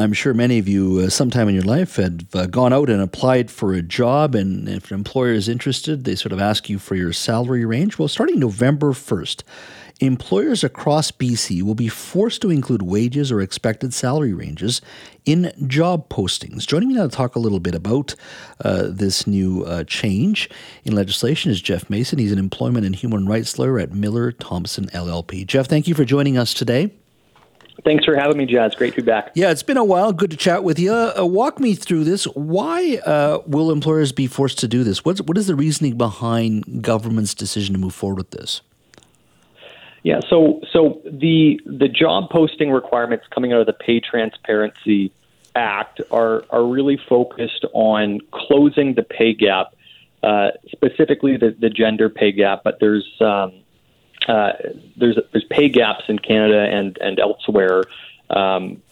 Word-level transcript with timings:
I'm 0.00 0.12
sure 0.12 0.32
many 0.32 0.60
of 0.60 0.68
you, 0.68 1.00
uh, 1.00 1.08
sometime 1.08 1.48
in 1.48 1.56
your 1.56 1.64
life, 1.64 1.96
have 1.96 2.32
uh, 2.32 2.46
gone 2.46 2.72
out 2.72 2.88
and 2.88 3.02
applied 3.02 3.50
for 3.50 3.74
a 3.74 3.82
job, 3.82 4.36
and 4.36 4.68
if 4.68 4.92
an 4.92 4.94
employer 4.94 5.32
is 5.32 5.48
interested, 5.48 6.04
they 6.04 6.14
sort 6.14 6.32
of 6.32 6.38
ask 6.38 6.68
you 6.68 6.78
for 6.78 6.94
your 6.94 7.12
salary 7.12 7.64
range. 7.64 7.98
Well, 7.98 8.06
starting 8.06 8.38
November 8.38 8.92
1st, 8.92 9.42
employers 9.98 10.62
across 10.62 11.10
BC 11.10 11.62
will 11.62 11.74
be 11.74 11.88
forced 11.88 12.42
to 12.42 12.50
include 12.50 12.82
wages 12.82 13.32
or 13.32 13.40
expected 13.40 13.92
salary 13.92 14.32
ranges 14.32 14.80
in 15.24 15.52
job 15.66 16.08
postings. 16.08 16.64
Joining 16.64 16.90
me 16.90 16.94
now 16.94 17.08
to 17.08 17.16
talk 17.16 17.34
a 17.34 17.40
little 17.40 17.58
bit 17.58 17.74
about 17.74 18.14
uh, 18.64 18.84
this 18.88 19.26
new 19.26 19.64
uh, 19.64 19.82
change 19.82 20.48
in 20.84 20.94
legislation 20.94 21.50
is 21.50 21.60
Geoff 21.60 21.90
Mason. 21.90 22.20
He's 22.20 22.30
an 22.30 22.38
employment 22.38 22.86
and 22.86 22.94
human 22.94 23.26
rights 23.26 23.58
lawyer 23.58 23.80
at 23.80 23.90
Miller 23.90 24.30
Thomson 24.30 24.86
LLP. 24.90 25.44
Geoff, 25.44 25.66
thank 25.66 25.88
you 25.88 25.96
for 25.96 26.04
joining 26.04 26.38
us 26.38 26.54
today. 26.54 26.92
Thanks 27.84 28.04
for 28.04 28.16
having 28.16 28.36
me, 28.36 28.46
Jazz. 28.46 28.74
Great 28.74 28.94
to 28.94 29.02
be 29.02 29.06
back. 29.06 29.30
Yeah, 29.34 29.50
it's 29.50 29.62
been 29.62 29.76
a 29.76 29.84
while. 29.84 30.12
Good 30.12 30.30
to 30.32 30.36
chat 30.36 30.64
with 30.64 30.78
you. 30.78 30.92
Uh, 30.92 31.24
walk 31.24 31.60
me 31.60 31.74
through 31.74 32.04
this. 32.04 32.24
Why 32.24 32.98
uh, 33.06 33.40
will 33.46 33.70
employers 33.70 34.12
be 34.12 34.26
forced 34.26 34.58
to 34.60 34.68
do 34.68 34.82
this? 34.82 35.04
What's, 35.04 35.22
what 35.22 35.38
is 35.38 35.46
the 35.46 35.54
reasoning 35.54 35.96
behind 35.96 36.82
government's 36.82 37.34
decision 37.34 37.74
to 37.74 37.80
move 37.80 37.94
forward 37.94 38.18
with 38.18 38.30
this? 38.32 38.62
Yeah, 40.02 40.20
so 40.30 40.60
so 40.72 41.02
the 41.04 41.60
the 41.66 41.88
job 41.88 42.30
posting 42.30 42.70
requirements 42.70 43.26
coming 43.34 43.52
out 43.52 43.60
of 43.60 43.66
the 43.66 43.72
Pay 43.72 44.00
Transparency 44.00 45.12
Act 45.54 46.00
are 46.10 46.44
are 46.50 46.64
really 46.64 46.98
focused 47.08 47.64
on 47.74 48.20
closing 48.30 48.94
the 48.94 49.02
pay 49.02 49.34
gap, 49.34 49.74
uh, 50.22 50.50
specifically 50.70 51.36
the, 51.36 51.54
the 51.58 51.68
gender 51.68 52.08
pay 52.08 52.32
gap. 52.32 52.62
But 52.62 52.78
there's 52.80 53.06
um, 53.20 53.52
uh, 54.26 54.52
there's 54.96 55.18
there's 55.32 55.44
pay 55.50 55.68
gaps 55.68 56.04
in 56.08 56.18
Canada 56.18 56.60
and 56.60 56.98
and 56.98 57.18
elsewhere. 57.18 57.84
Um, 58.30 58.82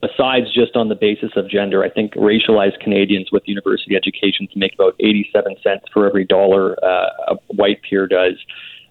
besides 0.00 0.52
just 0.52 0.76
on 0.76 0.88
the 0.88 0.94
basis 0.94 1.30
of 1.36 1.48
gender, 1.48 1.84
I 1.84 1.90
think 1.90 2.14
racialized 2.14 2.80
Canadians 2.80 3.30
with 3.30 3.44
university 3.46 3.94
educations 3.94 4.50
make 4.56 4.74
about 4.74 4.96
87 5.00 5.56
cents 5.62 5.84
for 5.92 6.06
every 6.06 6.24
dollar 6.24 6.76
uh, 6.84 7.08
a 7.28 7.36
white 7.54 7.82
peer 7.82 8.06
does. 8.06 8.34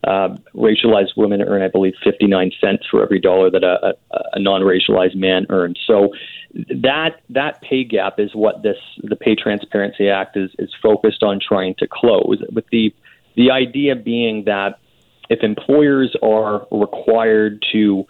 Uh, 0.03 0.37
racialized 0.53 1.17
women 1.17 1.41
earn, 1.41 1.63
I 1.63 1.67
believe, 1.67 1.95
59 2.03 2.51
cents 2.61 2.85
for 2.89 3.01
every 3.01 3.19
dollar 3.19 3.49
that 3.49 3.63
a, 3.63 3.95
a, 4.11 4.21
a 4.33 4.39
non-racialized 4.39 5.15
man 5.15 5.47
earns. 5.49 5.79
So 5.87 6.13
that 6.53 7.21
that 7.29 7.61
pay 7.61 7.83
gap 7.83 8.19
is 8.19 8.35
what 8.35 8.61
this 8.61 8.77
the 8.99 9.15
Pay 9.15 9.35
Transparency 9.35 10.07
Act 10.09 10.37
is 10.37 10.51
is 10.59 10.69
focused 10.81 11.23
on 11.23 11.39
trying 11.39 11.73
to 11.79 11.87
close. 11.87 12.41
With 12.53 12.65
the 12.71 12.93
the 13.35 13.49
idea 13.49 13.95
being 13.95 14.45
that 14.45 14.79
if 15.29 15.43
employers 15.43 16.15
are 16.21 16.67
required 16.71 17.63
to 17.71 18.05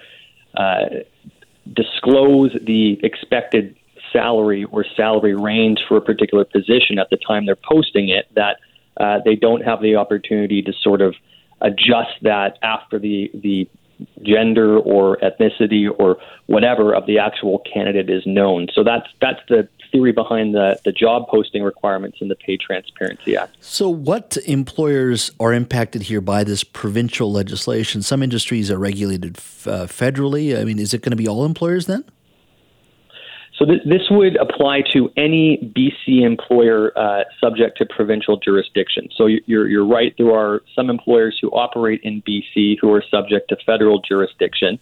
uh, 0.58 0.86
disclose 1.74 2.52
the 2.62 3.00
expected 3.04 3.76
salary 4.14 4.66
or 4.66 4.86
salary 4.96 5.36
range 5.36 5.80
for 5.88 5.98
a 5.98 6.02
particular 6.02 6.46
position 6.46 7.00
at 7.00 7.10
the 7.10 7.18
time 7.18 7.46
they're 7.46 7.56
posting 7.56 8.10
it, 8.10 8.28
that 8.36 8.58
uh, 9.00 9.20
they 9.26 9.36
don't 9.36 9.62
have 9.62 9.82
the 9.82 9.96
opportunity 9.96 10.62
to 10.62 10.72
sort 10.82 11.02
of 11.02 11.16
adjust 11.62 12.12
that 12.22 12.58
after 12.62 13.00
the 13.00 13.32
the 13.34 13.68
gender 14.24 14.78
or 14.78 15.18
ethnicity 15.18 15.88
or 16.00 16.18
whatever 16.48 16.94
of 16.94 17.06
the 17.06 17.18
actual 17.18 17.60
candidate 17.60 18.10
is 18.10 18.24
known. 18.26 18.68
So 18.74 18.84
that's 18.84 19.08
that's 19.22 19.40
the 19.48 19.68
theory 19.92 20.12
behind 20.12 20.54
the, 20.54 20.80
the 20.86 20.92
job 20.92 21.28
posting 21.28 21.64
requirements 21.64 22.18
in 22.22 22.28
the 22.28 22.36
Pay 22.36 22.58
Transparency 22.58 23.38
Act. 23.38 23.58
So, 23.60 23.90
what 23.90 24.38
employers 24.46 25.32
are 25.40 25.54
impacted 25.54 26.04
here 26.04 26.22
by 26.22 26.44
this 26.44 26.64
provincial 26.64 27.32
legislation? 27.32 28.02
Some 28.02 28.22
industries 28.24 28.70
are 28.72 28.78
regulated 28.78 29.38
uh, 29.38 29.88
federally. 29.88 30.60
I 30.60 30.64
mean, 30.64 30.80
is 30.80 30.94
it 30.94 31.02
going 31.02 31.12
to 31.12 31.18
be 31.18 31.28
all 31.28 31.46
employers 31.46 31.86
then? 31.88 32.04
So 33.58 33.66
th- 33.66 33.82
this 33.86 34.02
would 34.10 34.36
apply 34.38 34.82
to 34.94 35.10
any 35.16 35.72
BC 35.76 36.26
employer 36.26 36.92
uh, 36.98 37.24
subject 37.40 37.78
to 37.78 37.86
provincial 37.86 38.38
jurisdiction. 38.38 39.08
So 39.16 39.28
you're, 39.28 39.68
you're 39.68 39.86
right. 39.86 40.14
There 40.18 40.32
are 40.32 40.62
some 40.76 40.90
employers 40.90 41.38
who 41.42 41.50
operate 41.50 42.02
in 42.04 42.22
BC 42.24 42.78
who 42.82 42.92
are 42.94 43.04
subject 43.10 43.50
to 43.50 43.58
federal 43.66 44.02
jurisdiction. 44.02 44.78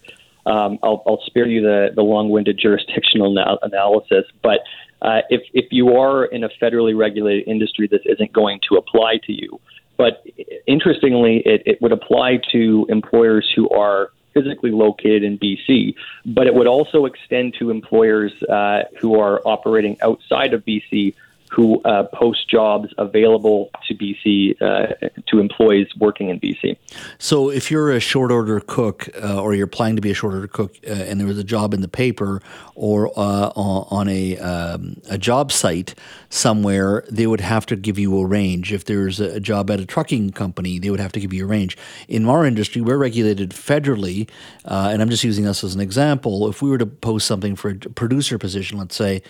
Um, 0.46 0.78
I'll, 0.82 1.02
I'll, 1.06 1.22
spare 1.24 1.46
you 1.46 1.62
the, 1.62 1.90
the 1.94 2.02
long-winded 2.02 2.58
jurisdictional 2.62 3.34
analysis, 3.62 4.24
but 4.42 4.60
uh, 5.04 5.20
if, 5.28 5.42
if 5.52 5.66
you 5.70 5.96
are 5.96 6.24
in 6.24 6.44
a 6.44 6.48
federally 6.60 6.96
regulated 6.96 7.46
industry, 7.46 7.86
this 7.86 8.00
isn't 8.06 8.32
going 8.32 8.58
to 8.68 8.76
apply 8.76 9.18
to 9.26 9.32
you. 9.32 9.60
But 9.98 10.26
interestingly, 10.66 11.42
it, 11.44 11.62
it 11.66 11.82
would 11.82 11.92
apply 11.92 12.40
to 12.52 12.86
employers 12.88 13.48
who 13.54 13.68
are 13.68 14.10
physically 14.32 14.72
located 14.72 15.22
in 15.22 15.38
BC, 15.38 15.94
but 16.26 16.46
it 16.46 16.54
would 16.54 16.66
also 16.66 17.04
extend 17.04 17.54
to 17.58 17.70
employers 17.70 18.32
uh, 18.44 18.84
who 18.98 19.20
are 19.20 19.40
operating 19.44 19.96
outside 20.00 20.54
of 20.54 20.64
BC 20.64 21.14
who 21.50 21.80
uh, 21.82 22.04
post 22.12 22.48
jobs 22.50 22.88
available 22.98 23.70
to 23.86 23.94
BC 23.94 24.60
uh, 24.60 25.08
to 25.26 25.38
employees 25.38 25.86
working 25.98 26.28
in 26.28 26.40
BC. 26.40 26.76
So, 27.18 27.50
if 27.50 27.70
you're 27.70 27.92
a 27.92 28.00
short 28.00 28.32
order 28.32 28.60
cook 28.60 29.08
uh, 29.22 29.40
or 29.40 29.54
you're 29.54 29.66
planning 29.66 29.96
to 29.96 30.02
be 30.02 30.10
a 30.10 30.14
short 30.14 30.34
order 30.34 30.48
cook, 30.48 30.76
uh, 30.86 30.90
and 30.90 31.20
there 31.20 31.26
was 31.26 31.38
a 31.38 31.44
job 31.44 31.72
in 31.72 31.80
the 31.80 31.88
paper 31.88 32.42
or 32.74 33.08
uh, 33.16 33.52
on 33.54 34.08
a 34.08 34.36
um, 34.38 35.00
a 35.08 35.18
job 35.18 35.52
site 35.52 35.94
somewhere, 36.28 37.04
they 37.10 37.26
would 37.26 37.40
have 37.40 37.66
to 37.66 37.76
give 37.76 37.98
you 37.98 38.18
a 38.18 38.26
range. 38.26 38.72
If 38.72 38.86
there's 38.86 39.20
a 39.20 39.38
job 39.38 39.70
at 39.70 39.78
a 39.78 39.86
trucking 39.86 40.30
company, 40.30 40.78
they 40.78 40.90
would 40.90 41.00
have 41.00 41.12
to 41.12 41.20
give 41.20 41.32
you 41.32 41.44
a 41.44 41.46
range. 41.46 41.76
In 42.08 42.26
our 42.28 42.44
industry, 42.44 42.80
we're 42.80 42.98
regulated 42.98 43.50
federally, 43.50 44.28
uh, 44.64 44.90
and 44.92 45.00
I'm 45.00 45.10
just 45.10 45.22
using 45.22 45.46
us 45.46 45.62
as 45.62 45.74
an 45.74 45.80
example. 45.80 46.48
If 46.48 46.62
we 46.62 46.70
were 46.70 46.78
to 46.78 46.86
post 46.86 47.26
something 47.26 47.54
for 47.54 47.70
a 47.70 47.76
producer 47.76 48.38
position, 48.38 48.78
let's 48.78 48.96
say, 48.96 49.22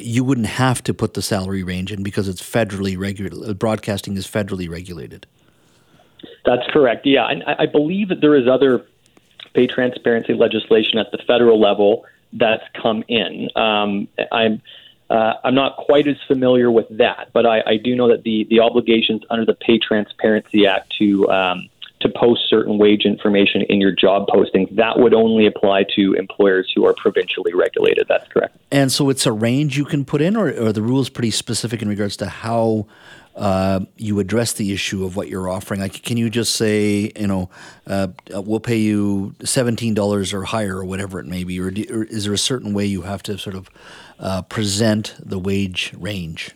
you 0.00 0.22
wouldn't 0.22 0.46
have 0.46 0.82
to 0.84 0.94
put 0.94 1.14
the 1.14 1.22
salary 1.22 1.47
salary 1.48 1.62
range 1.62 1.90
and 1.92 2.04
because 2.04 2.28
it's 2.28 2.42
federally 2.42 2.98
regulated, 2.98 3.48
uh, 3.48 3.54
broadcasting 3.54 4.16
is 4.16 4.26
federally 4.26 4.68
regulated. 4.68 5.26
That's 6.44 6.66
correct. 6.70 7.06
Yeah, 7.06 7.26
and 7.26 7.42
I 7.44 7.66
believe 7.66 8.08
that 8.08 8.20
there 8.20 8.34
is 8.34 8.46
other 8.48 8.84
pay 9.54 9.66
transparency 9.66 10.34
legislation 10.34 10.98
at 10.98 11.10
the 11.10 11.18
federal 11.26 11.60
level 11.60 12.04
that's 12.32 12.64
come 12.80 13.04
in. 13.08 13.48
Um, 13.56 14.08
I'm 14.32 14.60
uh, 15.10 15.34
I'm 15.42 15.54
not 15.54 15.76
quite 15.76 16.06
as 16.06 16.16
familiar 16.26 16.70
with 16.70 16.86
that, 16.90 17.30
but 17.32 17.46
I, 17.46 17.62
I, 17.66 17.76
do 17.82 17.96
know 17.96 18.08
that 18.08 18.24
the 18.24 18.46
the 18.50 18.60
obligations 18.60 19.22
under 19.30 19.46
the 19.46 19.54
Pay 19.54 19.78
Transparency 19.78 20.66
Act 20.66 20.92
to 20.98 21.26
um, 21.30 21.68
to 22.00 22.08
post 22.08 22.42
certain 22.48 22.78
wage 22.78 23.04
information 23.04 23.62
in 23.68 23.80
your 23.80 23.92
job 23.92 24.26
postings, 24.28 24.74
that 24.76 24.98
would 24.98 25.14
only 25.14 25.46
apply 25.46 25.84
to 25.96 26.14
employers 26.14 26.70
who 26.74 26.86
are 26.86 26.94
provincially 26.94 27.52
regulated. 27.52 28.06
That's 28.08 28.26
correct. 28.28 28.56
And 28.70 28.92
so 28.92 29.10
it's 29.10 29.26
a 29.26 29.32
range 29.32 29.76
you 29.76 29.84
can 29.84 30.04
put 30.04 30.20
in, 30.20 30.36
or, 30.36 30.48
or 30.48 30.66
are 30.66 30.72
the 30.72 30.82
rules 30.82 31.08
pretty 31.08 31.30
specific 31.30 31.82
in 31.82 31.88
regards 31.88 32.16
to 32.18 32.26
how 32.26 32.86
uh, 33.34 33.80
you 33.96 34.18
address 34.20 34.52
the 34.52 34.72
issue 34.72 35.04
of 35.04 35.16
what 35.16 35.28
you're 35.28 35.48
offering? 35.48 35.80
Like, 35.80 36.02
can 36.02 36.16
you 36.16 36.28
just 36.28 36.56
say, 36.56 37.12
you 37.16 37.26
know, 37.26 37.50
uh, 37.86 38.08
we'll 38.30 38.60
pay 38.60 38.78
you 38.78 39.34
seventeen 39.44 39.94
dollars 39.94 40.32
or 40.32 40.42
higher, 40.42 40.78
or 40.78 40.84
whatever 40.84 41.20
it 41.20 41.26
may 41.26 41.44
be, 41.44 41.60
or, 41.60 41.70
do, 41.70 41.84
or, 41.90 42.04
is 42.04 42.24
there 42.24 42.32
a 42.32 42.38
certain 42.38 42.74
way 42.74 42.84
you 42.84 43.02
have 43.02 43.22
to 43.24 43.38
sort 43.38 43.54
of 43.54 43.70
uh, 44.18 44.42
present 44.42 45.14
the 45.18 45.38
wage 45.38 45.94
range? 45.96 46.52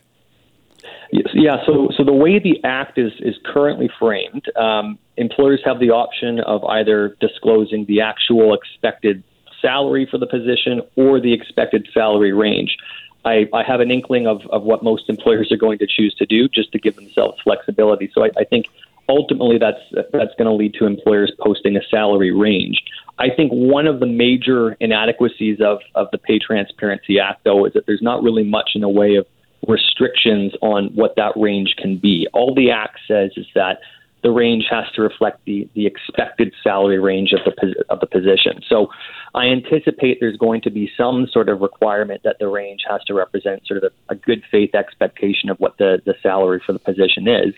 Yeah, 1.35 1.57
so 1.67 1.89
the 2.13 2.19
way 2.19 2.39
the 2.39 2.63
act 2.63 2.99
is 2.99 3.13
is 3.21 3.37
currently 3.43 3.89
framed, 3.99 4.45
um, 4.57 4.99
employers 5.17 5.63
have 5.65 5.81
the 5.81 5.91
option 5.91 6.41
of 6.41 6.63
either 6.65 7.17
disclosing 7.21 7.87
the 7.87 8.03
actual 8.03 8.53
expected 8.53 9.25
salary 9.63 10.07
for 10.11 10.19
the 10.19 10.27
position 10.27 10.83
or 10.95 11.21
the 11.21 11.33
expected 11.33 11.89
salary 11.95 12.35
range. 12.35 12.77
I, 13.25 13.49
I 13.55 13.63
have 13.63 13.81
an 13.81 13.91
inkling 13.91 14.27
of, 14.27 14.43
of 14.51 14.63
what 14.63 14.83
most 14.83 15.09
employers 15.09 15.51
are 15.53 15.57
going 15.57 15.79
to 15.79 15.87
choose 15.87 16.15
to 16.17 16.27
do 16.27 16.49
just 16.49 16.71
to 16.73 16.79
give 16.79 16.97
themselves 16.97 17.41
flexibility. 17.43 18.11
So 18.13 18.25
I, 18.25 18.31
I 18.37 18.45
think 18.45 18.67
ultimately 19.09 19.57
that's 19.57 19.81
that's 20.13 20.35
going 20.37 20.51
to 20.53 20.53
lead 20.53 20.75
to 20.81 20.85
employers 20.85 21.33
posting 21.41 21.79
a 21.79 21.83
salary 21.91 22.31
range. 22.31 22.83
I 23.19 23.31
think 23.31 23.53
one 23.53 23.87
of 23.87 24.01
the 24.01 24.07
major 24.07 24.77
inadequacies 24.81 25.61
of, 25.63 25.79
of 25.95 26.09
the 26.13 26.19
Pay 26.19 26.41
Transparency 26.41 27.19
Act, 27.19 27.45
though, 27.45 27.65
is 27.65 27.73
that 27.73 27.87
there's 27.87 28.03
not 28.03 28.23
really 28.23 28.45
much 28.45 28.71
in 28.75 28.83
the 28.83 28.89
way 28.91 29.15
of 29.15 29.25
restrictions 29.67 30.53
on 30.61 30.87
what 30.95 31.15
that 31.17 31.33
range 31.37 31.75
can 31.79 31.97
be. 31.97 32.27
All 32.33 32.55
the 32.55 32.71
Act 32.71 32.99
says 33.07 33.33
is 33.37 33.47
that 33.55 33.81
the 34.23 34.31
range 34.31 34.67
has 34.71 34.85
to 34.95 35.03
reflect 35.03 35.45
the, 35.47 35.69
the 35.75 35.87
expected 35.87 36.55
salary 36.63 36.99
range 36.99 37.33
of 37.33 37.41
the 37.45 37.85
of 37.89 38.01
the 38.01 38.07
position. 38.07 38.63
So, 38.69 38.89
I 39.35 39.47
anticipate 39.47 40.19
there's 40.21 40.37
going 40.37 40.61
to 40.63 40.71
be 40.71 40.91
some 40.97 41.27
sort 41.33 41.49
of 41.49 41.61
requirement 41.61 42.23
that 42.23 42.39
the 42.39 42.49
range 42.49 42.83
has 42.89 43.03
to 43.05 43.15
represent 43.15 43.67
sort 43.67 43.83
of 43.83 43.93
a, 43.93 44.13
a 44.13 44.15
good 44.15 44.43
faith 44.51 44.75
expectation 44.75 45.49
of 45.49 45.59
what 45.59 45.79
the, 45.79 46.03
the 46.05 46.15
salary 46.23 46.63
for 46.65 46.73
the 46.73 46.79
position 46.79 47.27
is. 47.27 47.55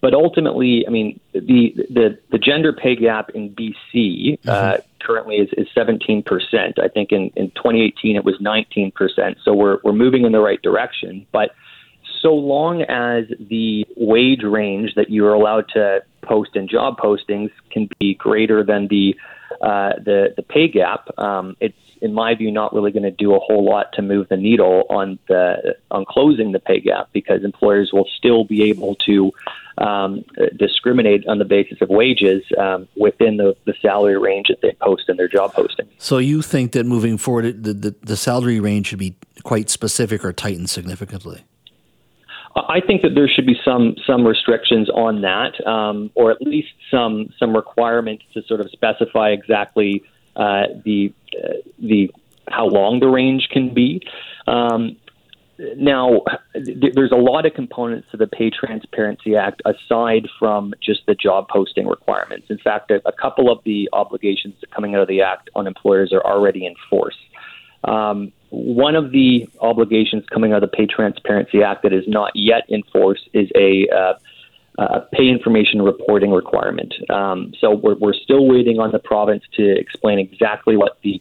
But 0.00 0.14
ultimately, 0.14 0.84
I 0.86 0.90
mean, 0.90 1.20
the 1.32 1.74
the, 1.90 2.18
the 2.30 2.38
gender 2.38 2.72
pay 2.72 2.96
gap 2.96 3.30
in 3.30 3.50
BC 3.50 4.38
uh, 4.46 4.78
mm-hmm. 4.78 4.89
Currently 5.00 5.36
is, 5.36 5.48
is 5.56 5.66
17%. 5.76 6.24
I 6.78 6.88
think 6.88 7.12
in, 7.12 7.30
in 7.36 7.50
2018 7.50 8.16
it 8.16 8.24
was 8.24 8.36
19%. 8.38 8.92
So 9.44 9.54
we're, 9.54 9.78
we're 9.84 9.92
moving 9.92 10.24
in 10.24 10.32
the 10.32 10.40
right 10.40 10.60
direction. 10.62 11.26
But 11.32 11.50
so 12.22 12.34
long 12.34 12.82
as 12.82 13.24
the 13.38 13.86
wage 13.96 14.42
range 14.42 14.94
that 14.96 15.10
you're 15.10 15.32
allowed 15.32 15.68
to 15.74 16.02
post 16.22 16.54
in 16.54 16.68
job 16.68 16.98
postings 16.98 17.50
can 17.70 17.88
be 17.98 18.14
greater 18.14 18.62
than 18.62 18.88
the 18.88 19.16
uh, 19.60 19.92
the 20.04 20.32
the 20.36 20.42
pay 20.42 20.68
gap, 20.68 21.08
um, 21.18 21.56
it's 21.60 21.76
in 22.00 22.12
my 22.12 22.34
view, 22.34 22.50
not 22.50 22.72
really 22.72 22.90
going 22.90 23.02
to 23.02 23.10
do 23.10 23.34
a 23.34 23.38
whole 23.38 23.64
lot 23.64 23.92
to 23.94 24.02
move 24.02 24.28
the 24.28 24.36
needle 24.36 24.84
on 24.88 25.18
the 25.28 25.76
on 25.90 26.04
closing 26.04 26.52
the 26.52 26.58
pay 26.58 26.80
gap 26.80 27.10
because 27.12 27.44
employers 27.44 27.90
will 27.92 28.08
still 28.16 28.44
be 28.44 28.62
able 28.64 28.94
to 29.06 29.32
um, 29.78 30.24
discriminate 30.56 31.26
on 31.26 31.38
the 31.38 31.44
basis 31.44 31.78
of 31.80 31.88
wages 31.88 32.42
um, 32.58 32.86
within 32.96 33.38
the, 33.38 33.56
the 33.64 33.74
salary 33.80 34.18
range 34.18 34.48
that 34.48 34.60
they 34.60 34.72
post 34.80 35.04
in 35.08 35.16
their 35.16 35.28
job 35.28 35.52
posting. 35.54 35.88
So 35.98 36.18
you 36.18 36.42
think 36.42 36.72
that 36.72 36.84
moving 36.84 37.16
forward, 37.16 37.64
the, 37.64 37.72
the, 37.72 37.94
the 38.02 38.16
salary 38.16 38.60
range 38.60 38.88
should 38.88 38.98
be 38.98 39.16
quite 39.42 39.70
specific 39.70 40.24
or 40.24 40.32
tightened 40.32 40.68
significantly? 40.68 41.44
I 42.56 42.80
think 42.84 43.02
that 43.02 43.14
there 43.14 43.28
should 43.28 43.46
be 43.46 43.56
some 43.64 43.94
some 44.06 44.26
restrictions 44.26 44.90
on 44.90 45.20
that, 45.20 45.64
um, 45.66 46.10
or 46.16 46.32
at 46.32 46.42
least 46.42 46.72
some 46.90 47.32
some 47.38 47.54
requirements 47.54 48.24
to 48.34 48.42
sort 48.42 48.60
of 48.60 48.68
specify 48.72 49.30
exactly 49.30 50.02
uh, 50.40 50.68
the 50.84 51.12
uh, 51.36 51.52
the 51.78 52.10
how 52.48 52.66
long 52.66 52.98
the 52.98 53.08
range 53.08 53.48
can 53.52 53.74
be. 53.74 54.00
Um, 54.46 54.96
now, 55.76 56.22
th- 56.54 56.94
there's 56.94 57.12
a 57.12 57.16
lot 57.16 57.44
of 57.44 57.52
components 57.52 58.08
to 58.12 58.16
the 58.16 58.26
Pay 58.26 58.48
Transparency 58.48 59.36
Act 59.36 59.60
aside 59.66 60.26
from 60.38 60.72
just 60.82 61.02
the 61.06 61.14
job 61.14 61.48
posting 61.48 61.86
requirements. 61.86 62.46
In 62.48 62.56
fact, 62.56 62.90
a, 62.90 63.06
a 63.06 63.12
couple 63.12 63.52
of 63.52 63.62
the 63.64 63.90
obligations 63.92 64.54
coming 64.74 64.94
out 64.94 65.02
of 65.02 65.08
the 65.08 65.20
Act 65.20 65.50
on 65.54 65.66
employers 65.66 66.10
are 66.14 66.24
already 66.24 66.64
in 66.64 66.74
force. 66.88 67.18
Um, 67.84 68.32
one 68.48 68.96
of 68.96 69.12
the 69.12 69.46
obligations 69.60 70.24
coming 70.32 70.52
out 70.52 70.62
of 70.62 70.70
the 70.70 70.76
Pay 70.76 70.86
Transparency 70.86 71.62
Act 71.62 71.82
that 71.82 71.92
is 71.92 72.04
not 72.08 72.32
yet 72.34 72.64
in 72.68 72.82
force 72.84 73.20
is 73.34 73.50
a 73.54 73.88
uh, 73.94 74.14
uh, 74.80 75.00
pay 75.12 75.28
information 75.28 75.82
reporting 75.82 76.32
requirement. 76.32 76.94
Um, 77.10 77.52
so 77.60 77.74
we're, 77.74 77.96
we're 77.96 78.14
still 78.14 78.46
waiting 78.46 78.80
on 78.80 78.92
the 78.92 78.98
province 78.98 79.44
to 79.56 79.78
explain 79.78 80.18
exactly 80.18 80.74
what 80.74 80.98
the 81.02 81.20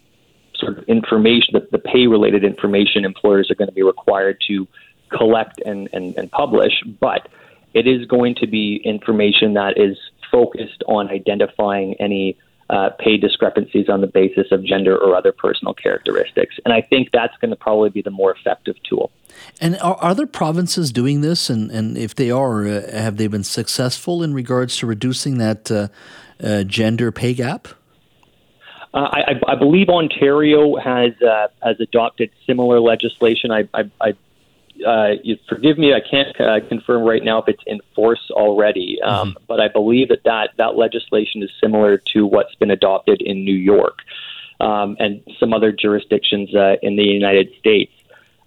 sort 0.56 0.78
of 0.78 0.86
information, 0.86 1.50
the, 1.54 1.68
the 1.72 1.78
pay 1.78 2.08
related 2.08 2.46
information 2.46 3.04
employers 3.04 3.52
are 3.52 3.56
going 3.56 3.68
to 3.68 3.74
be 3.74 3.84
required 3.84 4.42
to 4.48 4.66
collect 5.10 5.60
and, 5.66 5.90
and, 5.92 6.18
and 6.18 6.32
publish, 6.32 6.72
but 7.02 7.28
it 7.74 7.86
is 7.86 8.06
going 8.08 8.36
to 8.36 8.48
be 8.48 8.82
information 8.86 9.54
that 9.56 9.78
is 9.78 9.98
focused 10.32 10.82
on 10.88 11.10
identifying 11.10 11.96
any 11.96 12.38
uh, 12.70 12.90
pay 13.00 13.18
discrepancies 13.18 13.90
on 13.90 14.02
the 14.02 14.08
basis 14.08 14.52
of 14.52 14.64
gender 14.64 14.96
or 14.96 15.16
other 15.16 15.32
personal 15.32 15.74
characteristics. 15.74 16.56
And 16.66 16.74
I 16.74 16.82
think 16.82 17.10
that's 17.12 17.36
going 17.38 17.50
to 17.50 17.56
probably 17.56 17.90
be 17.90 18.02
the 18.02 18.12
more 18.12 18.32
effective 18.32 18.76
tool. 18.88 19.12
And 19.60 19.78
are 19.80 19.98
other 20.02 20.28
provinces 20.28 20.92
doing 20.92 21.22
this? 21.22 21.50
And, 21.50 21.72
and 21.72 21.98
if 21.98 22.14
they 22.14 22.30
are, 22.30 22.68
uh, 22.68 22.92
have 22.92 23.18
they 23.18 23.28
been 23.28 23.44
successful 23.44 24.22
in 24.22 24.34
regards 24.34 24.78
to 24.78 24.86
reducing 24.86 25.38
that 25.40 25.72
uh, 25.72 25.88
uh 26.44 26.64
gender 26.64 27.12
pay 27.12 27.34
gap? 27.34 27.68
Uh, 28.94 28.98
I, 28.98 29.40
I, 29.48 29.56
believe 29.56 29.88
Ontario 29.90 30.76
has 30.78 31.12
uh, 31.22 31.48
has 31.62 31.80
adopted 31.80 32.32
similar 32.48 32.80
legislation. 32.80 33.52
I, 33.52 33.68
I, 33.72 33.92
I 34.02 34.14
uh, 34.86 35.12
you 35.24 35.38
forgive 35.48 35.78
me, 35.78 35.94
I 35.94 36.00
can't 36.00 36.40
uh, 36.40 36.68
confirm 36.68 37.04
right 37.04 37.24
now 37.24 37.40
if 37.40 37.48
it's 37.48 37.64
in 37.68 37.80
force 37.96 38.32
already, 38.32 39.00
um, 39.02 39.30
mm-hmm. 39.30 39.44
but 39.48 39.60
I 39.60 39.68
believe 39.68 40.10
that, 40.10 40.24
that 40.26 40.52
that 40.58 40.76
legislation 40.76 41.44
is 41.44 41.50
similar 41.62 41.98
to 42.14 42.26
what's 42.26 42.56
been 42.56 42.72
adopted 42.72 43.22
in 43.22 43.44
New 43.44 43.56
York 43.56 44.00
um, 44.60 44.96
and 45.00 45.22
some 45.40 45.54
other 45.54 45.72
jurisdictions 45.72 46.54
uh, 46.56 46.76
in 46.82 46.96
the 46.96 47.04
United 47.04 47.52
States. 47.60 47.92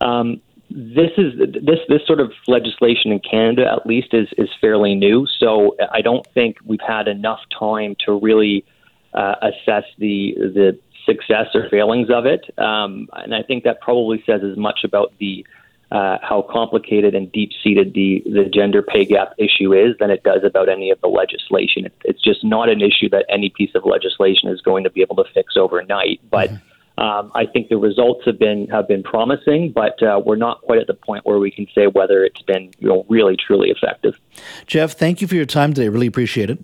Um, 0.00 0.40
this 0.70 1.11
is 1.19 1.38
this 1.38 1.81
this 1.88 2.06
sort 2.06 2.20
of 2.20 2.32
legislation 2.46 3.12
in 3.12 3.20
Canada, 3.20 3.70
at 3.70 3.87
least, 3.87 4.14
is 4.14 4.29
is 4.38 4.49
fairly 4.61 4.94
new. 4.94 5.26
So 5.38 5.76
I 5.93 6.00
don't 6.00 6.26
think 6.32 6.56
we've 6.64 6.81
had 6.87 7.08
enough 7.08 7.40
time 7.58 7.94
to 8.06 8.19
really 8.19 8.64
uh, 9.12 9.34
assess 9.43 9.84
the 9.99 10.34
the 10.38 10.79
success 11.05 11.49
or 11.55 11.69
failings 11.69 12.08
of 12.11 12.26
it. 12.26 12.46
Um, 12.58 13.08
and 13.12 13.34
I 13.34 13.43
think 13.43 13.64
that 13.64 13.81
probably 13.81 14.23
says 14.25 14.40
as 14.44 14.56
much 14.56 14.81
about 14.84 15.12
the 15.19 15.44
uh, 15.93 16.17
how 16.23 16.41
complicated 16.50 17.15
and 17.15 17.31
deep 17.33 17.50
seated 17.62 17.93
the, 17.93 18.23
the 18.25 18.44
gender 18.53 18.81
pay 18.81 19.05
gap 19.05 19.35
issue 19.37 19.75
is 19.75 19.94
than 20.00 20.11
it 20.11 20.23
does 20.23 20.43
about 20.43 20.71
any 20.71 20.91
of 20.91 20.99
the 21.03 21.06
legislation. 21.06 21.85
It, 21.85 21.93
it's 22.05 22.23
just 22.23 22.43
not 22.43 22.71
an 22.71 22.81
issue 22.81 23.11
that 23.11 23.27
any 23.29 23.50
piece 23.50 23.75
of 23.75 23.85
legislation 23.85 24.49
is 24.49 24.62
going 24.62 24.85
to 24.85 24.91
be 24.91 25.03
able 25.03 25.17
to 25.17 25.25
fix 25.35 25.55
overnight. 25.55 26.21
But 26.31 26.49
mm-hmm. 26.49 27.00
um, 27.03 27.31
I 27.35 27.44
think 27.44 27.69
the 27.69 27.77
results 27.77 28.25
have 28.25 28.39
been 28.39 28.69
have 28.69 28.89
been 28.89 29.03
promising, 29.03 29.71
but 29.71 30.03
uh, 30.03 30.19
we're 30.25 30.37
not 30.37 30.62
quite 30.62 30.79
at 30.79 30.87
the 30.87 30.94
point 30.94 31.27
where 31.27 31.39
we 31.39 31.50
can 31.50 31.67
say 31.75 31.89
whether 31.89 32.25
it's 32.25 32.41
been 32.41 32.71
you 32.79 32.89
know 32.89 33.05
really 33.11 33.37
truly 33.37 33.69
effective. 33.69 34.19
Geoff, 34.67 34.93
thank 34.93 35.21
you 35.21 35.29
for 35.29 35.35
your 35.35 35.44
time 35.44 35.75
today. 35.75 35.91
Really 35.91 36.06
appreciate 36.06 36.49
it. 36.49 36.59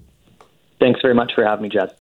Thanks 0.81 1.03
very 1.03 1.15
much 1.15 1.35
for 1.35 1.45
having 1.45 1.65
me, 1.65 1.69
Jess. 1.69 1.93